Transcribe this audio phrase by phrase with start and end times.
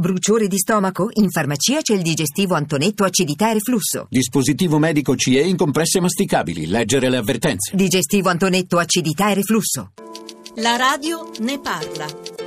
[0.00, 1.08] Bruciore di stomaco?
[1.14, 4.06] In farmacia c'è il digestivo Antonetto acidità e reflusso.
[4.08, 6.68] Dispositivo medico CE in compresse masticabili.
[6.68, 7.74] Leggere le avvertenze.
[7.74, 9.90] Digestivo Antonetto acidità e reflusso.
[10.58, 12.37] La radio ne parla.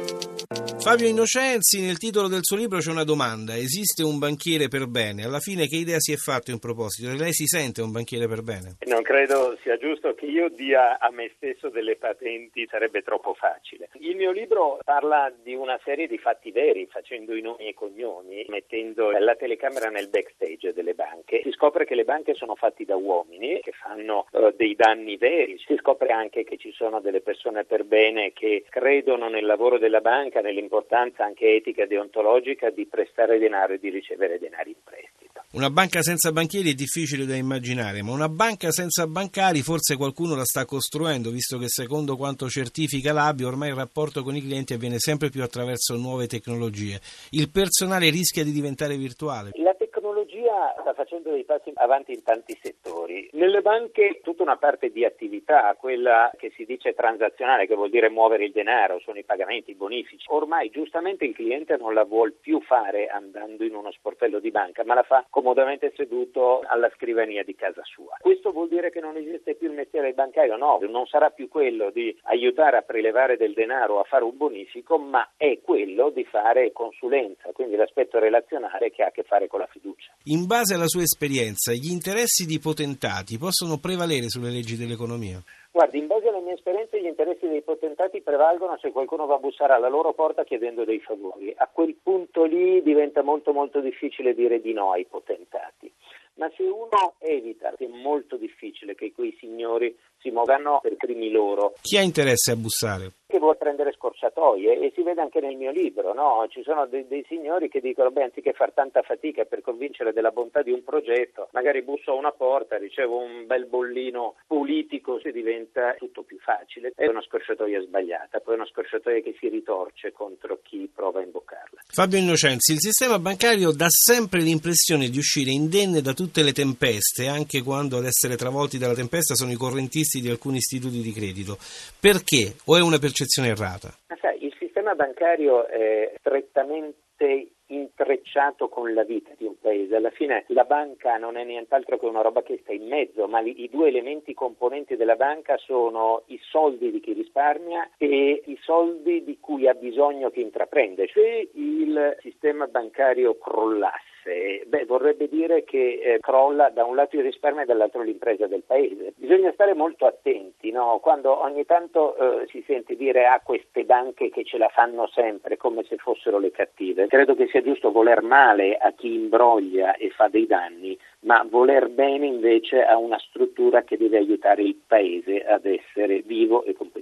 [0.82, 5.24] Fabio Innocenzi, nel titolo del suo libro c'è una domanda: esiste un banchiere per bene?
[5.24, 7.14] Alla fine, che idea si è fatto in proposito?
[7.14, 8.78] Lei si sente un banchiere per bene?
[8.88, 13.90] Non credo sia giusto che io dia a me stesso delle patenti, sarebbe troppo facile.
[14.00, 17.73] Il mio libro parla di una serie di fatti veri, facendo i nomi e i
[17.76, 21.41] cognomi, mettendo la telecamera nel backstage delle banche.
[21.44, 25.62] Si scopre che le banche sono fatte da uomini che fanno uh, dei danni veri.
[25.63, 30.02] Si scopre anche che ci sono delle persone per bene che credono nel lavoro della
[30.02, 34.76] banca, nell'importanza l'importanza anche etica e deontologica di prestare denaro e di ricevere denaro in
[34.82, 35.44] prestito.
[35.52, 40.36] Una banca senza banchieri è difficile da immaginare, ma una banca senza bancari forse qualcuno
[40.36, 44.74] la sta costruendo, visto che secondo quanto certifica l'ABI ormai il rapporto con i clienti
[44.74, 47.02] avviene sempre più attraverso nuove tecnologie.
[47.32, 49.52] Il personale rischia di diventare virtuale.
[49.56, 49.76] La
[50.12, 53.30] tecnologia sta facendo dei passi avanti in tanti settori.
[53.34, 58.10] Nelle banche tutta una parte di attività, quella che si dice transazionale, che vuol dire
[58.10, 60.26] muovere il denaro, sono i pagamenti, i bonifici.
[60.30, 64.83] Ormai giustamente il cliente non la vuol più fare andando in uno sportello di banca,
[64.83, 68.17] ma la fa comodamente seduto alla scrivania di casa sua.
[68.19, 70.57] Questo vuol dire che non esiste più il mestiere bancario?
[70.57, 74.97] No, non sarà più quello di aiutare a prelevare del denaro a fare un bonifico,
[74.97, 79.59] ma è quello di fare consulenza, quindi l'aspetto relazionale che ha a che fare con
[79.59, 80.00] la fiducia.
[80.25, 85.41] In base alla sua esperienza, gli interessi di potentati possono prevalere sulle leggi dell'economia?
[85.71, 89.39] Guardi, in base alle mie esperienze gli interessi dei potentati prevalgono se qualcuno va a
[89.39, 91.53] bussare alla loro porta chiedendo dei favori.
[91.57, 95.91] A quel punto lì diventa molto molto difficile dire di no ai potentati.
[96.35, 101.73] Ma se uno evita, è molto difficile che quei signori si muovano per primi loro.
[101.81, 103.11] Chi ha interesse a bussare?
[103.31, 106.45] che vuol prendere scorciatoie e si vede anche nel mio libro, no?
[106.50, 110.31] ci sono dei, dei, signori che dicono beh anziché fare tanta fatica per convincere della
[110.31, 115.31] bontà di un progetto, magari busso a una porta, ricevo un bel bollino politico e
[115.31, 116.91] diventa tutto più facile.
[116.94, 121.24] È una scorciatoia sbagliata, poi è una scorciatoia che si ritorce contro chi prova a
[121.24, 121.79] imboccarla.
[121.88, 127.28] Fabio Innocenzi, il sistema bancario dà sempre l'impressione di uscire indenne da tutte le tempeste,
[127.28, 131.57] anche quando ad essere travolti dalla tempesta sono i correntisti di alcuni istituti di credito.
[131.99, 132.55] Perché?
[132.66, 133.95] O è una percezione errata?
[134.39, 139.95] Il sistema bancario è strettamente intrecciato con la vita di un paese.
[139.95, 143.39] Alla fine la banca non è nient'altro che una roba che sta in mezzo, ma
[143.41, 149.23] i due elementi componenti della banca sono i soldi di chi risparmia e i soldi
[149.23, 151.07] di cui ha bisogno chi intraprende.
[151.13, 157.23] Se il sistema bancario crollasse, beh, vorrebbe dire che eh, crolla da un lato il
[157.23, 159.13] risparmio e dall'altro l'impresa del paese.
[159.15, 160.99] Bisogna stare molto attenti no?
[161.01, 165.07] quando ogni tanto eh, si sente dire a ah, queste banche che ce la fanno
[165.07, 167.07] sempre come se fossero le cattive.
[167.07, 171.89] Credo che sia giusto voler male a chi imbroglia e fa dei danni, ma voler
[171.89, 177.00] bene invece a una struttura che deve aiutare il paese ad essere vivo e competitivo.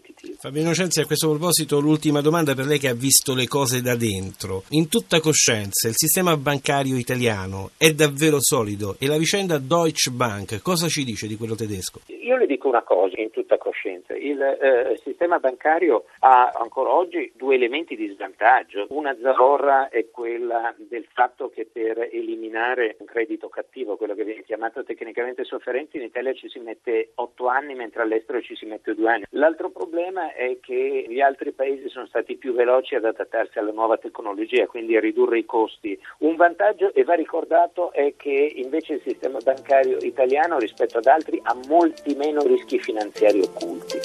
[0.49, 3.95] Fabio Innocenzi, a questo proposito l'ultima domanda per lei che ha visto le cose da
[3.95, 4.63] dentro.
[4.69, 10.59] In tutta coscienza, il sistema bancario italiano è davvero solido e la vicenda Deutsche Bank
[10.63, 12.01] cosa ci dice di quello tedesco?
[12.29, 17.31] Io le dico una cosa in tutta coscienza, il eh, sistema bancario ha ancora oggi
[17.35, 23.49] due elementi di svantaggio, una zavorra è quella del fatto che per eliminare un credito
[23.49, 28.03] cattivo, quello che viene chiamato tecnicamente sofferente, in Italia ci si mette otto anni mentre
[28.03, 29.23] all'estero ci si mette due anni.
[29.31, 33.97] L'altro problema è che gli altri paesi sono stati più veloci ad adattarsi alla nuova
[33.97, 35.99] tecnologia, quindi a ridurre i costi.
[36.19, 41.39] Un vantaggio, e va ricordato, è che invece il sistema bancario italiano rispetto ad altri
[41.41, 43.97] ha molti meno rischi finanziari occulti.